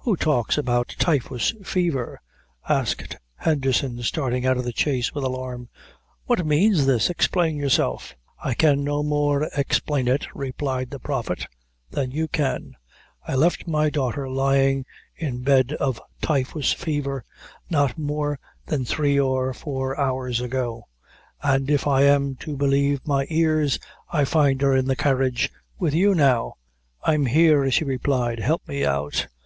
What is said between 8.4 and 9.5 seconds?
"I can no more